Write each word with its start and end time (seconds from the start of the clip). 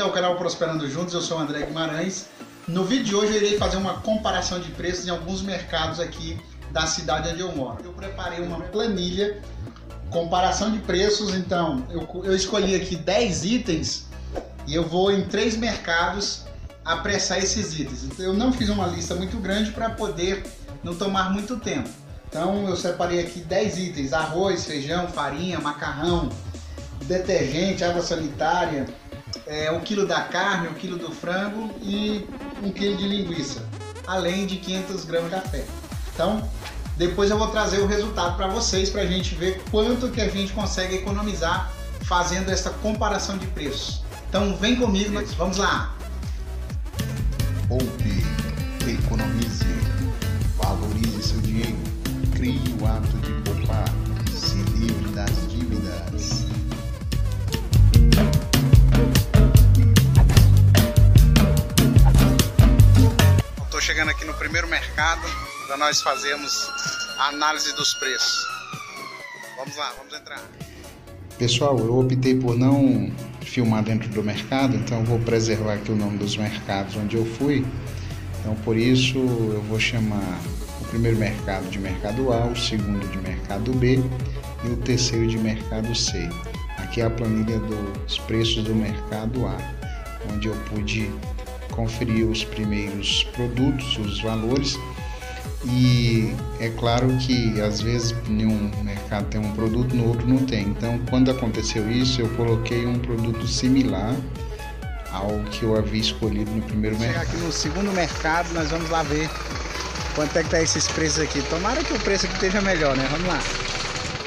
bem-vindo 0.00 0.04
ao 0.04 0.12
canal 0.12 0.36
Prosperando 0.36 0.88
Juntos, 0.88 1.12
eu 1.12 1.20
sou 1.20 1.36
o 1.36 1.40
André 1.40 1.66
Guimarães. 1.66 2.26
No 2.66 2.84
vídeo 2.84 3.04
de 3.04 3.14
hoje 3.14 3.32
eu 3.32 3.36
irei 3.36 3.58
fazer 3.58 3.76
uma 3.76 4.00
comparação 4.00 4.58
de 4.58 4.70
preços 4.70 5.06
em 5.06 5.10
alguns 5.10 5.42
mercados 5.42 6.00
aqui 6.00 6.40
da 6.70 6.86
cidade 6.86 7.28
onde 7.28 7.40
eu 7.40 7.52
moro. 7.52 7.84
Eu 7.84 7.92
preparei 7.92 8.40
uma 8.40 8.60
planilha, 8.60 9.42
comparação 10.08 10.70
de 10.70 10.78
preços, 10.78 11.34
então 11.34 11.86
eu, 11.90 12.08
eu 12.24 12.34
escolhi 12.34 12.74
aqui 12.74 12.96
10 12.96 13.44
itens 13.44 14.06
e 14.66 14.74
eu 14.74 14.88
vou 14.88 15.12
em 15.12 15.22
três 15.26 15.54
mercados 15.54 16.44
apressar 16.82 17.36
esses 17.38 17.78
itens. 17.78 18.04
Então 18.04 18.24
eu 18.24 18.32
não 18.32 18.54
fiz 18.54 18.70
uma 18.70 18.86
lista 18.86 19.14
muito 19.14 19.36
grande 19.36 19.70
para 19.70 19.90
poder 19.90 20.44
não 20.82 20.94
tomar 20.94 21.30
muito 21.30 21.58
tempo. 21.58 21.90
Então 22.26 22.66
eu 22.66 22.76
separei 22.76 23.20
aqui 23.20 23.40
10 23.40 23.78
itens: 23.78 24.12
arroz, 24.14 24.64
feijão, 24.64 25.08
farinha, 25.08 25.60
macarrão, 25.60 26.30
detergente, 27.04 27.84
água 27.84 28.00
sanitária, 28.00 28.86
é, 29.50 29.68
um 29.72 29.80
quilo 29.80 30.06
da 30.06 30.22
carne, 30.22 30.68
um 30.68 30.74
quilo 30.74 30.96
do 30.96 31.10
frango 31.10 31.74
e 31.82 32.24
um 32.62 32.70
quilo 32.70 32.96
de 32.96 33.08
linguiça, 33.08 33.68
além 34.06 34.46
de 34.46 34.56
500 34.56 35.04
gramas 35.04 35.30
de 35.30 35.36
café. 35.36 35.64
Então, 36.14 36.48
depois 36.96 37.32
eu 37.32 37.36
vou 37.36 37.48
trazer 37.48 37.80
o 37.80 37.86
resultado 37.86 38.36
para 38.36 38.46
vocês 38.46 38.90
para 38.90 39.02
a 39.02 39.06
gente 39.06 39.34
ver 39.34 39.60
quanto 39.68 40.08
que 40.08 40.20
a 40.20 40.28
gente 40.28 40.52
consegue 40.52 40.94
economizar 40.94 41.72
fazendo 42.02 42.48
essa 42.48 42.70
comparação 42.70 43.36
de 43.38 43.46
preços. 43.48 44.04
Então, 44.28 44.54
vem 44.56 44.76
comigo, 44.76 45.20
vamos 45.36 45.56
lá. 45.56 45.96
Poupe, 47.66 48.24
economize, 48.86 49.64
valorize 50.56 51.22
seu 51.24 51.40
dinheiro, 51.40 51.78
crie 52.36 52.62
o 52.80 52.86
hábito 52.86 53.16
de 53.18 53.49
chegando 63.90 64.10
aqui 64.10 64.24
no 64.24 64.34
primeiro 64.34 64.68
mercado 64.68 65.26
para 65.66 65.76
nós 65.76 66.00
fazermos 66.00 66.70
a 67.18 67.26
análise 67.30 67.74
dos 67.74 67.92
preços. 67.94 68.46
Vamos 69.56 69.76
lá, 69.76 69.92
vamos 69.98 70.14
entrar. 70.14 70.40
Pessoal, 71.36 71.76
eu 71.76 71.98
optei 71.98 72.36
por 72.36 72.56
não 72.56 73.10
filmar 73.42 73.82
dentro 73.82 74.08
do 74.10 74.22
mercado, 74.22 74.76
então 74.76 75.04
vou 75.04 75.18
preservar 75.18 75.74
aqui 75.74 75.90
o 75.90 75.96
nome 75.96 76.18
dos 76.18 76.36
mercados 76.36 76.94
onde 76.94 77.16
eu 77.16 77.26
fui. 77.26 77.66
Então 78.38 78.54
por 78.64 78.76
isso 78.76 79.18
eu 79.18 79.60
vou 79.62 79.80
chamar 79.80 80.38
o 80.80 80.84
primeiro 80.84 81.18
mercado 81.18 81.68
de 81.68 81.80
mercado 81.80 82.32
A, 82.32 82.46
o 82.46 82.56
segundo 82.56 83.04
de 83.08 83.18
mercado 83.18 83.72
B 83.72 83.98
e 84.62 84.68
o 84.68 84.76
terceiro 84.76 85.26
de 85.26 85.36
mercado 85.36 85.92
C. 85.96 86.28
Aqui 86.78 87.00
é 87.00 87.06
a 87.06 87.10
planilha 87.10 87.58
dos 87.58 88.18
preços 88.18 88.62
do 88.62 88.72
mercado 88.72 89.48
A, 89.48 89.56
onde 90.32 90.46
eu 90.46 90.54
pude 90.70 91.10
conferir 91.70 92.26
os 92.26 92.44
primeiros 92.44 93.24
produtos, 93.34 93.96
os 93.98 94.20
valores 94.20 94.78
e 95.64 96.34
é 96.58 96.70
claro 96.70 97.14
que 97.18 97.60
às 97.60 97.82
vezes 97.82 98.14
em 98.26 98.46
um 98.46 98.70
mercado 98.82 99.26
tem 99.26 99.40
um 99.40 99.52
produto, 99.52 99.94
no 99.94 100.08
outro 100.08 100.26
não 100.26 100.38
tem. 100.38 100.62
Então, 100.62 100.98
quando 101.10 101.30
aconteceu 101.30 101.90
isso, 101.90 102.20
eu 102.20 102.28
coloquei 102.30 102.86
um 102.86 102.98
produto 102.98 103.46
similar 103.46 104.14
ao 105.12 105.38
que 105.50 105.64
eu 105.64 105.76
havia 105.76 106.00
escolhido 106.00 106.50
no 106.50 106.62
primeiro 106.62 106.98
mercado. 106.98 107.24
aqui 107.24 107.36
no 107.38 107.52
segundo 107.52 107.92
mercado, 107.92 108.52
nós 108.54 108.70
vamos 108.70 108.88
lá 108.88 109.02
ver 109.02 109.28
quanto 110.14 110.36
é 110.38 110.42
que 110.42 110.48
tá 110.48 110.62
esses 110.62 110.88
preços 110.88 111.20
aqui. 111.20 111.42
Tomara 111.42 111.84
que 111.84 111.92
o 111.92 112.00
preço 112.00 112.24
aqui 112.24 112.34
esteja 112.36 112.62
melhor, 112.62 112.96
né? 112.96 113.06
Vamos 113.10 113.26
lá. 113.26 113.40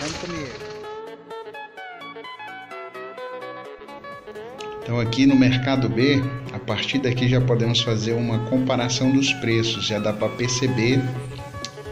Vamos 0.00 0.16
comigo. 0.16 0.70
Então 4.82 4.98
aqui 4.98 5.26
no 5.26 5.36
mercado 5.36 5.88
B, 5.88 6.20
partir 6.70 7.00
daqui 7.00 7.28
já 7.28 7.40
podemos 7.40 7.80
fazer 7.80 8.12
uma 8.12 8.38
comparação 8.48 9.10
dos 9.10 9.32
preços, 9.32 9.84
já 9.84 9.98
dá 9.98 10.12
para 10.12 10.28
perceber 10.28 11.02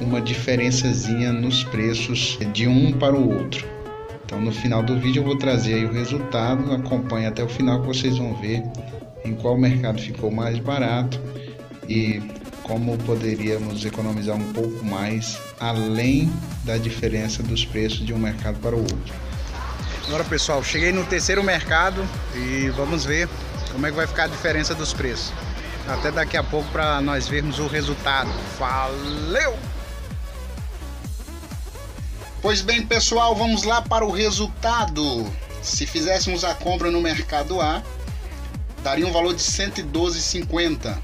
uma 0.00 0.18
diferençazinha 0.18 1.30
nos 1.30 1.62
preços 1.64 2.38
de 2.54 2.66
um 2.66 2.90
para 2.90 3.14
o 3.14 3.36
outro. 3.36 3.68
Então 4.24 4.40
no 4.40 4.50
final 4.50 4.82
do 4.82 4.98
vídeo 4.98 5.20
eu 5.20 5.26
vou 5.26 5.36
trazer 5.36 5.74
aí 5.74 5.84
o 5.84 5.92
resultado, 5.92 6.72
acompanhe 6.72 7.26
até 7.26 7.44
o 7.44 7.48
final 7.50 7.82
que 7.82 7.86
vocês 7.86 8.16
vão 8.16 8.34
ver 8.36 8.62
em 9.26 9.34
qual 9.34 9.58
mercado 9.58 10.00
ficou 10.00 10.30
mais 10.30 10.58
barato 10.58 11.20
e 11.86 12.22
como 12.62 12.96
poderíamos 12.96 13.84
economizar 13.84 14.36
um 14.36 14.52
pouco 14.54 14.82
mais 14.82 15.38
além 15.60 16.32
da 16.64 16.78
diferença 16.78 17.42
dos 17.42 17.62
preços 17.62 18.06
de 18.06 18.14
um 18.14 18.18
mercado 18.18 18.58
para 18.60 18.74
o 18.74 18.80
outro. 18.80 19.12
Agora 20.08 20.24
pessoal, 20.24 20.64
cheguei 20.64 20.92
no 20.92 21.04
terceiro 21.04 21.44
mercado 21.44 22.02
e 22.34 22.70
vamos 22.70 23.04
ver 23.04 23.28
como 23.72 23.86
é 23.86 23.90
que 23.90 23.96
vai 23.96 24.06
ficar 24.06 24.24
a 24.24 24.28
diferença 24.28 24.74
dos 24.74 24.92
preços. 24.92 25.32
Até 25.88 26.12
daqui 26.12 26.36
a 26.36 26.44
pouco 26.44 26.68
para 26.70 27.00
nós 27.00 27.26
vermos 27.26 27.58
o 27.58 27.66
resultado. 27.66 28.30
Valeu! 28.58 29.58
Pois 32.40 32.60
bem 32.60 32.86
pessoal, 32.86 33.34
vamos 33.34 33.64
lá 33.64 33.82
para 33.82 34.04
o 34.04 34.10
resultado. 34.10 35.26
Se 35.62 35.86
fizéssemos 35.86 36.44
a 36.44 36.54
compra 36.54 36.90
no 36.90 37.00
mercado 37.00 37.58
A, 37.60 37.82
daria 38.82 39.06
um 39.06 39.12
valor 39.12 39.34
de 39.34 39.42
112,50. 39.42 40.98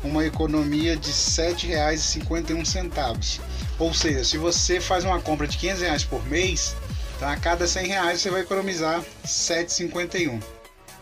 uma 0.04 0.26
economia 0.26 0.98
de 0.98 1.10
R$ 1.10 1.16
7,51. 1.16 3.40
Ou 3.80 3.94
seja, 3.94 4.24
se 4.24 4.38
você 4.38 4.82
faz 4.82 5.04
uma 5.04 5.22
compra 5.22 5.48
de 5.48 5.58
500 5.58 5.82
reais 5.82 6.04
por 6.04 6.26
mês, 6.26 6.76
então, 7.18 7.30
a 7.30 7.36
cada 7.36 7.66
100 7.66 7.88
reais 7.88 8.22
você 8.22 8.30
vai 8.30 8.42
economizar 8.42 9.04
7,51. 9.26 10.40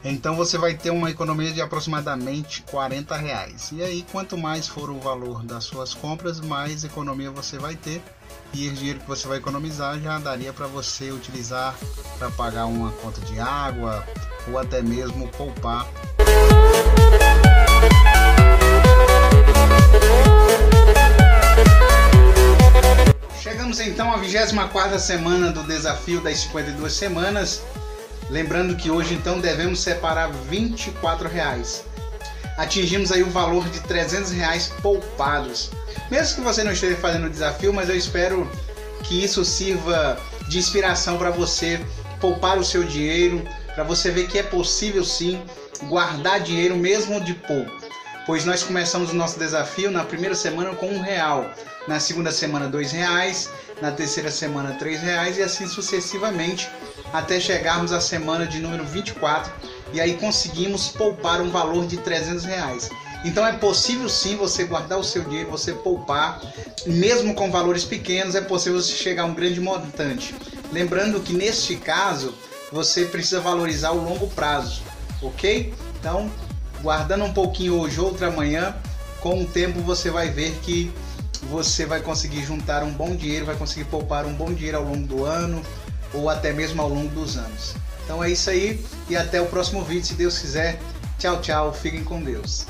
Então 0.01 0.33
você 0.33 0.57
vai 0.57 0.73
ter 0.73 0.89
uma 0.89 1.11
economia 1.11 1.51
de 1.51 1.61
aproximadamente 1.61 2.61
40 2.61 3.17
reais. 3.17 3.71
E 3.73 3.83
aí, 3.83 4.05
quanto 4.13 4.37
mais 4.37 4.65
for 4.65 4.89
o 4.89 4.97
valor 4.97 5.43
das 5.43 5.65
suas 5.65 5.93
compras, 5.93 6.39
mais 6.39 6.85
economia 6.85 7.29
você 7.31 7.57
vai 7.57 7.75
ter. 7.75 8.01
E 8.53 8.69
o 8.69 8.73
dinheiro 8.73 9.01
que 9.01 9.07
você 9.07 9.27
vai 9.27 9.39
economizar 9.39 9.99
já 9.99 10.17
daria 10.17 10.53
para 10.53 10.67
você 10.67 11.11
utilizar 11.11 11.75
para 12.17 12.31
pagar 12.31 12.65
uma 12.65 12.93
conta 12.93 13.19
de 13.21 13.37
água 13.37 14.07
ou 14.47 14.57
até 14.57 14.81
mesmo 14.81 15.27
poupar. 15.29 15.85
Chegamos 23.65 23.79
então 23.79 24.13
à 24.13 24.17
24 24.17 24.99
semana 24.99 25.51
do 25.51 25.63
desafio 25.63 26.21
das 26.21 26.37
52 26.37 26.93
semanas. 26.93 27.63
Lembrando 28.29 28.75
que 28.75 28.91
hoje 28.91 29.15
então 29.15 29.39
devemos 29.39 29.79
separar 29.79 30.31
24 30.31 31.27
reais. 31.27 31.83
atingimos 32.57 33.11
aí 33.11 33.23
o 33.23 33.29
valor 33.31 33.67
de 33.69 33.79
300 33.79 34.31
reais 34.33 34.71
poupados. 34.83 35.71
Mesmo 36.11 36.35
que 36.35 36.41
você 36.41 36.63
não 36.63 36.73
esteja 36.73 36.95
fazendo 36.97 37.25
o 37.25 37.29
desafio, 37.29 37.73
mas 37.73 37.89
eu 37.89 37.97
espero 37.97 38.47
que 39.01 39.23
isso 39.23 39.43
sirva 39.43 40.15
de 40.47 40.59
inspiração 40.59 41.17
para 41.17 41.31
você 41.31 41.83
poupar 42.21 42.59
o 42.59 42.63
seu 42.63 42.83
dinheiro, 42.83 43.41
para 43.73 43.83
você 43.83 44.11
ver 44.11 44.27
que 44.27 44.37
é 44.37 44.43
possível 44.43 45.03
sim 45.03 45.41
guardar 45.85 46.39
dinheiro 46.39 46.77
mesmo 46.77 47.19
de 47.19 47.33
pouco. 47.33 47.84
Pois 48.25 48.43
nós 48.43 48.63
começamos 48.63 49.11
o 49.11 49.15
nosso 49.15 49.37
desafio 49.37 49.91
na 49.91 50.03
primeira 50.03 50.33
semana 50.33 50.73
com 50.73 50.87
um 50.87 50.99
real, 50.99 51.51
na 51.87 51.99
segunda 51.99 52.31
semana 52.31 52.67
dois 52.67 52.91
reais, 52.91 53.51
na 53.79 53.91
terceira 53.91 54.31
semana 54.31 54.73
três 54.79 54.99
reais 54.99 55.37
e 55.37 55.43
assim 55.43 55.67
sucessivamente 55.67 56.67
até 57.13 57.39
chegarmos 57.39 57.93
à 57.93 58.01
semana 58.01 58.47
de 58.47 58.59
número 58.59 58.83
24 58.83 59.53
e 59.93 60.01
aí 60.01 60.15
conseguimos 60.15 60.87
poupar 60.87 61.39
um 61.39 61.51
valor 61.51 61.85
de 61.85 61.97
300 61.97 62.45
reais. 62.45 62.89
Então 63.23 63.45
é 63.45 63.53
possível 63.53 64.09
sim 64.09 64.35
você 64.35 64.63
guardar 64.63 64.97
o 64.97 65.03
seu 65.03 65.23
dinheiro, 65.23 65.51
você 65.51 65.73
poupar, 65.73 66.41
mesmo 66.87 67.35
com 67.35 67.51
valores 67.51 67.83
pequenos, 67.83 68.33
é 68.33 68.41
possível 68.41 68.81
você 68.81 68.93
chegar 68.93 69.23
a 69.23 69.25
um 69.25 69.35
grande 69.35 69.59
montante. 69.61 70.33
Lembrando 70.71 71.19
que 71.19 71.33
neste 71.33 71.75
caso 71.75 72.33
você 72.71 73.05
precisa 73.05 73.39
valorizar 73.39 73.91
o 73.91 74.03
longo 74.03 74.27
prazo, 74.29 74.81
ok? 75.21 75.73
Então, 75.99 76.31
guardando 76.85 77.23
um 77.23 77.33
pouquinho 77.33 77.79
hoje, 77.79 77.99
outra 77.99 78.27
amanhã, 78.27 78.75
com 79.19 79.41
o 79.41 79.45
tempo 79.45 79.81
você 79.81 80.11
vai 80.11 80.29
ver 80.29 80.51
que 80.61 80.93
você 81.49 81.83
vai 81.83 81.99
conseguir 81.99 82.45
juntar 82.45 82.83
um 82.83 82.91
bom 82.91 83.15
dinheiro, 83.15 83.43
vai 83.43 83.55
conseguir 83.55 83.85
poupar 83.85 84.23
um 84.23 84.33
bom 84.35 84.53
dinheiro 84.53 84.77
ao 84.77 84.83
longo 84.83 85.07
do 85.07 85.25
ano 85.25 85.63
ou 86.13 86.29
até 86.29 86.53
mesmo 86.53 86.79
ao 86.83 86.87
longo 86.87 87.09
dos 87.09 87.37
anos. 87.37 87.73
Então 88.03 88.23
é 88.23 88.29
isso 88.29 88.51
aí 88.51 88.85
e 89.09 89.17
até 89.17 89.41
o 89.41 89.47
próximo 89.47 89.83
vídeo, 89.83 90.05
se 90.05 90.13
Deus 90.13 90.37
quiser. 90.37 90.79
Tchau, 91.17 91.41
tchau, 91.41 91.73
fiquem 91.73 92.03
com 92.03 92.21
Deus. 92.21 92.67